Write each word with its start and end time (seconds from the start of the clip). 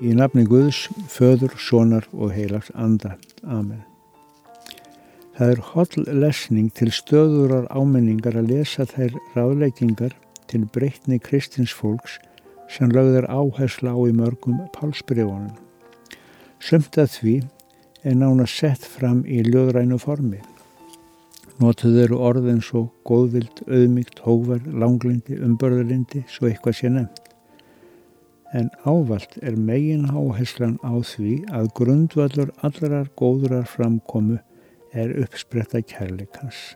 Í 0.00 0.14
nafni 0.16 0.46
Guðs, 0.48 0.86
föður, 1.12 1.52
sonar 1.60 2.06
og 2.16 2.30
heilags 2.32 2.70
anda. 2.72 3.18
Amen. 3.44 3.82
Það 5.36 5.52
er 5.52 5.60
holl 5.74 6.06
lesning 6.22 6.70
til 6.72 6.88
stöðurar 6.88 7.66
ámenningar 7.68 8.38
að 8.40 8.48
lesa 8.54 8.88
þær 8.88 9.18
ráðleikingar 9.36 10.16
til 10.48 10.62
breytni 10.72 11.20
kristins 11.20 11.76
fólks 11.76 12.16
sem 12.72 12.88
lögðar 12.88 13.28
áhersla 13.28 13.92
á 13.92 14.00
í 14.08 14.16
mörgum 14.16 14.64
pálsbrefunum. 14.72 15.52
Sumt 16.64 16.96
að 16.96 17.12
því 17.18 17.36
er 18.00 18.16
nána 18.16 18.48
sett 18.48 18.80
fram 18.80 19.26
í 19.28 19.44
ljóðrænu 19.44 20.00
formi. 20.00 20.40
Notuð 21.60 22.06
eru 22.06 22.24
orðin 22.24 22.64
svo 22.64 22.86
góðvild, 23.04 23.66
auðmygt, 23.68 24.24
hóvar, 24.24 24.64
langlindi, 24.64 25.36
umbörðurlindi, 25.44 26.24
svo 26.32 26.48
eitthvað 26.48 26.80
sé 26.80 26.88
nefnt 26.88 27.19
en 28.52 28.70
ávalt 28.84 29.36
er 29.42 29.56
megin 29.56 30.08
áherslan 30.10 30.76
á 30.82 30.98
því 30.98 31.34
að 31.54 31.70
grundvallur 31.78 32.50
allarar 32.66 33.10
góðurar 33.20 33.68
framkomu 33.70 34.40
er 34.92 35.14
uppspretta 35.22 35.82
kærleikans 35.86 36.74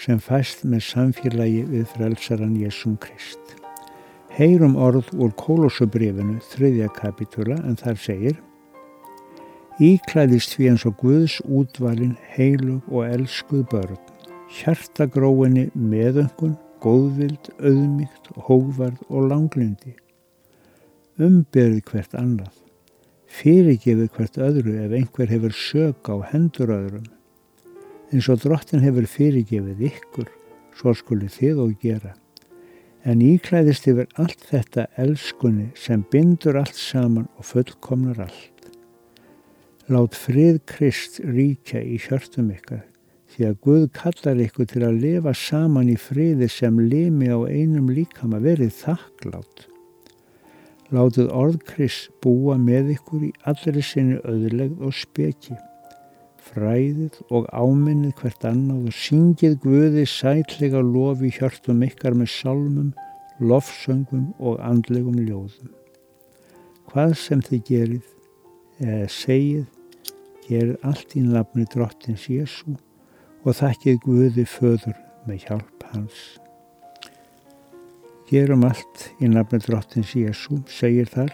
sem 0.00 0.18
fæst 0.18 0.64
með 0.66 0.82
samfélagi 0.88 1.60
við 1.68 1.84
frelsaran 1.92 2.56
Jésum 2.58 2.96
Krist. 2.98 3.54
Heyrum 4.34 4.74
orð 4.74 5.12
úr 5.14 5.30
Kólósubrifinu 5.38 6.40
þriðja 6.50 6.88
kapitula 6.96 7.60
en 7.62 7.78
þar 7.78 8.00
segir 8.02 8.40
Íklæðist 9.82 10.54
því 10.54 10.68
eins 10.70 10.84
og 10.86 10.96
Guðs 11.00 11.40
útvalin 11.46 12.16
heilug 12.34 12.82
og 12.90 13.08
elskuð 13.08 13.64
börn, 13.72 13.98
hjartagróinni 14.54 15.64
meðöngun, 15.74 16.54
góðvild, 16.82 17.50
auðmygt, 17.58 18.30
hóvarð 18.46 19.02
og 19.08 19.30
langlindi 19.32 19.96
umberið 21.22 21.82
hvert 21.86 22.14
annað, 22.18 22.54
fyrirgefið 23.30 24.08
hvert 24.16 24.38
öðru 24.42 24.72
ef 24.82 24.94
einhver 24.98 25.30
hefur 25.30 25.54
sök 25.54 26.08
á 26.10 26.16
hendur 26.32 26.72
öðrum, 26.74 27.06
eins 28.10 28.26
og 28.30 28.40
drottin 28.42 28.82
hefur 28.82 29.06
fyrirgefið 29.06 29.84
ykkur, 29.90 30.30
svo 30.74 30.94
skuli 30.98 31.30
þið 31.30 31.60
og 31.62 31.74
gera. 31.82 32.14
En 33.04 33.20
íklæðist 33.22 33.86
yfir 33.90 34.08
allt 34.18 34.42
þetta 34.48 34.88
elskunni 34.98 35.68
sem 35.78 36.02
bindur 36.10 36.58
allt 36.58 36.78
saman 36.78 37.28
og 37.38 37.46
fullkomnar 37.46 38.24
allt. 38.24 38.70
Lát 39.92 40.16
frið 40.16 40.62
Krist 40.66 41.20
ríkja 41.20 41.82
í 41.84 41.98
hjörtum 42.00 42.48
ykkar, 42.54 42.82
því 43.34 43.46
að 43.50 43.60
Guð 43.66 43.84
kallar 43.94 44.42
ykkur 44.46 44.70
til 44.72 44.82
að 44.88 44.98
lifa 45.04 45.36
saman 45.36 45.92
í 45.92 45.98
friði 46.00 46.48
sem 46.50 46.80
limi 46.80 47.28
á 47.30 47.38
einum 47.44 47.92
líkama 47.92 48.40
verið 48.42 48.72
þakklátt. 48.80 49.68
Látið 50.92 51.30
orðkris 51.32 52.10
búa 52.20 52.58
með 52.60 52.90
ykkur 52.98 53.22
í 53.24 53.30
allri 53.48 53.82
sinni 53.84 54.18
öðlegð 54.28 54.82
og 54.84 54.92
speki. 54.92 55.56
Fræðið 56.44 57.16
og 57.32 57.48
áminnið 57.56 58.12
hvert 58.20 58.44
annað 58.50 58.90
og 58.90 58.98
syngið 58.98 59.56
Guði 59.62 60.04
sætlega 60.04 60.82
lofi 60.84 61.32
hjörtum 61.32 61.80
ykkar 61.88 62.18
með 62.18 62.28
salmum, 62.34 62.92
lofsöngum 63.40 64.28
og 64.36 64.60
andlegum 64.60 65.16
ljóðum. 65.24 65.72
Hvað 66.92 67.16
sem 67.22 67.40
þið 67.48 67.64
gerið 67.70 68.12
eða 68.84 69.10
segið, 69.16 69.66
gerið 70.44 70.76
allt 70.84 71.16
í 71.16 71.24
nafni 71.24 71.64
drottins 71.72 72.28
Jésu 72.28 72.76
og 73.40 73.56
þakkið 73.56 74.02
Guði 74.04 74.48
föður 74.52 74.98
með 75.24 75.48
hjálp 75.48 75.92
hans. 75.94 76.43
Gerum 78.30 78.64
allt 78.64 79.10
í 79.20 79.28
nafni 79.28 79.60
drottins 79.60 80.14
Jésu, 80.16 80.62
segir 80.70 81.10
þar. 81.12 81.32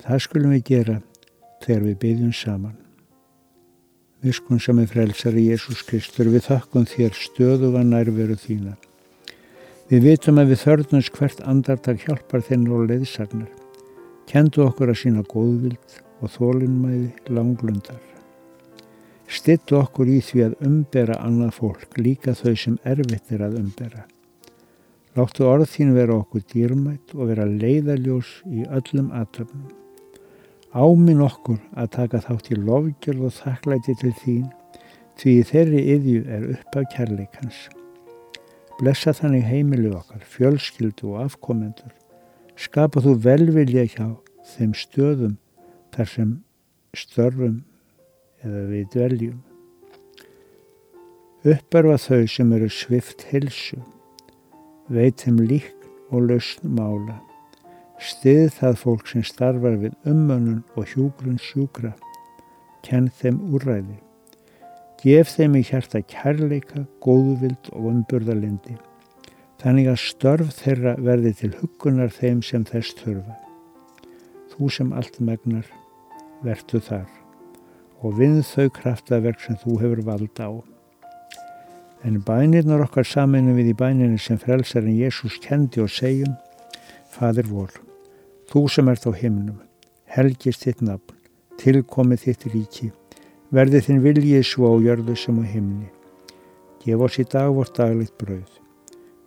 Það 0.00 0.22
skulum 0.24 0.54
við 0.56 0.64
gera 0.70 1.00
þegar 1.64 1.82
við 1.84 1.98
byggjum 2.04 2.32
saman. 2.32 2.76
Viskun 4.24 4.58
er 4.58 4.88
frelsari 4.90 5.44
Jésús 5.46 5.84
Kristur, 5.86 6.32
við 6.32 6.48
þakkum 6.48 6.88
þér 6.88 7.14
stöðuga 7.14 7.84
nærveru 7.86 8.34
þína. 8.34 8.74
Við 9.88 10.02
vitum 10.08 10.40
að 10.40 10.50
við 10.50 10.62
þörnums 10.64 11.12
hvert 11.14 11.44
andartak 11.46 12.02
hjálpar 12.02 12.42
þenn 12.42 12.66
og 12.72 12.88
leiðsagnar. 12.88 13.52
Kendu 14.26 14.64
okkur 14.66 14.90
að 14.90 15.00
sína 15.04 15.22
góðvild 15.28 16.00
og 16.18 16.34
þólinnmæði 16.34 17.30
langlundar. 17.30 18.02
Stittu 19.28 19.78
okkur 19.78 20.10
í 20.10 20.18
því 20.24 20.46
að 20.48 20.60
umbera 20.66 21.22
annað 21.22 21.54
fólk, 21.60 21.90
líka 22.00 22.34
þau 22.34 22.54
sem 22.56 22.78
erfitt 22.88 23.30
er 23.36 23.44
að 23.46 23.60
umbera. 23.62 24.08
Láttu 25.16 25.46
orð 25.48 25.70
þín 25.72 25.94
vera 25.96 26.18
okkur 26.20 26.42
dýrmætt 26.52 27.14
og 27.16 27.30
vera 27.30 27.46
leiðaljós 27.48 28.28
í 28.44 28.66
öllum 28.66 29.08
aðtöfnum. 29.16 29.70
Áminn 30.76 31.22
okkur 31.24 31.56
að 31.80 31.90
taka 31.96 32.20
þátt 32.26 32.50
í 32.52 32.58
lofgjörð 32.60 33.24
og 33.30 33.34
þakklæti 33.38 33.94
til 34.02 34.12
þín 34.20 34.44
því 35.18 35.34
þeirri 35.48 35.80
yðju 35.94 36.20
er 36.36 36.46
upp 36.52 36.76
af 36.76 36.86
kærleikans. 36.92 37.64
Blessa 38.78 39.14
þannig 39.16 39.48
heimilu 39.48 39.94
okkar, 39.96 40.22
fjölskyldu 40.22 41.14
og 41.14 41.24
afkomendur. 41.24 41.90
Skapa 42.58 43.00
þú 43.02 43.16
velvilja 43.24 43.88
hjá 43.88 44.06
þeim 44.52 44.76
stöðum 44.76 45.36
þar 45.96 46.12
sem 46.12 46.32
störfum 46.94 47.62
eða 48.44 48.64
við 48.68 48.88
dveljum. 48.92 49.44
Upparfa 51.48 51.96
þau 52.04 52.26
sem 52.28 52.52
eru 52.52 52.68
svift 52.70 53.30
hilsu 53.32 53.80
veit 54.88 55.24
þeim 55.24 55.40
líkn 55.48 55.88
og 56.12 56.28
lausn 56.30 56.74
mála. 56.76 57.18
Stið 57.98 58.52
það 58.58 58.76
fólk 58.82 59.08
sem 59.10 59.24
starfar 59.26 59.78
við 59.80 59.96
ummönnun 60.08 60.62
og 60.78 60.86
hjúgrun 60.92 61.40
sjúkra. 61.42 61.94
Kenn 62.86 63.10
þeim 63.20 63.40
úræði. 63.52 63.98
Gef 65.02 65.34
þeim 65.34 65.58
í 65.58 65.64
hjarta 65.66 66.02
kærleika, 66.06 66.84
góðvild 67.04 67.70
og 67.74 67.90
umburðalindi. 67.92 68.78
Þannig 69.58 69.90
að 69.92 70.02
störf 70.04 70.54
þeirra 70.60 70.94
verði 71.02 71.34
til 71.40 71.52
hugunar 71.58 72.14
þeim 72.14 72.42
sem 72.46 72.64
þess 72.66 72.94
þurfa. 73.00 73.38
Þú 74.54 74.70
sem 74.74 74.92
allt 74.94 75.18
megnar, 75.22 75.66
vertu 76.46 76.78
þar 76.82 77.08
og 77.98 78.14
vinn 78.18 78.42
þau 78.46 78.68
kraftaverk 78.74 79.40
sem 79.42 79.58
þú 79.58 79.78
hefur 79.82 80.04
valda 80.06 80.46
á. 80.46 80.77
En 82.04 82.20
bænirnar 82.22 82.84
okkar 82.84 83.06
saminu 83.06 83.56
við 83.56 83.72
í 83.72 83.78
bæninu 83.78 84.18
sem 84.22 84.38
frelsarinn 84.38 85.00
Jésús 85.00 85.38
kendi 85.42 85.82
og 85.82 85.90
segjum, 85.90 86.36
Fadir 87.10 87.48
vor, 87.50 87.72
þú 88.46 88.68
sem 88.70 88.88
ert 88.92 89.06
á 89.08 89.12
himnum, 89.18 89.56
helgist 90.06 90.62
þitt 90.62 90.84
nafn, 90.86 91.16
tilkomið 91.58 92.22
þitt 92.26 92.44
ríki, 92.52 92.90
verði 93.50 93.80
þinn 93.86 94.02
viljið 94.04 94.44
svo 94.46 94.70
á 94.70 94.74
jörðu 94.84 95.16
sem 95.18 95.40
á 95.42 95.44
himni. 95.50 95.88
Gef 96.84 97.02
oss 97.02 97.18
í 97.18 97.24
dag 97.26 97.50
vort 97.56 97.74
daglitt 97.74 98.14
brauð. 98.20 98.52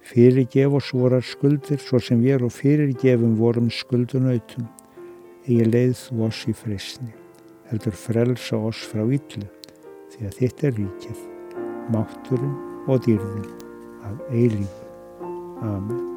Fyrir 0.08 0.48
gef 0.54 0.78
oss 0.80 0.94
vorar 0.96 1.26
skuldir 1.28 1.82
svo 1.84 2.00
sem 2.00 2.24
við 2.24 2.48
og 2.48 2.56
fyrir 2.56 2.96
gefum 3.04 3.36
vorum 3.40 3.68
skuldunautum. 3.68 4.70
Egi 5.44 5.68
leið 5.68 5.98
þú 6.06 6.24
oss 6.30 6.48
í 6.48 6.56
frisni, 6.56 7.12
heldur 7.68 8.00
frelsa 8.00 8.62
oss 8.72 8.88
frá 8.88 9.04
yllu, 9.04 9.50
því 10.16 10.30
að 10.30 10.40
þitt 10.40 10.68
er 10.70 10.80
ríkið 10.80 11.31
mátturinn 11.92 12.56
og 12.88 13.04
dýrðin 13.06 13.50
af 14.08 14.16
eilíf. 14.32 14.80
Amen. 15.62 16.11